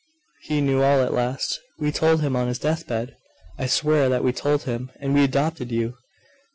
He 0.41 0.61
knew 0.61 0.81
all 0.81 0.99
at 1.03 1.13
last. 1.13 1.59
We 1.77 1.91
told 1.91 2.21
him 2.21 2.35
on 2.35 2.47
his 2.47 2.57
death 2.57 2.87
bed! 2.87 3.15
I 3.59 3.67
swear 3.67 4.09
that 4.09 4.23
we 4.23 4.33
told 4.33 4.63
him, 4.63 4.89
and 4.99 5.15
he 5.15 5.23
adopted 5.23 5.71
you! 5.71 5.93